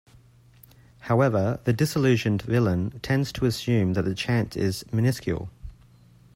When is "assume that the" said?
3.45-4.15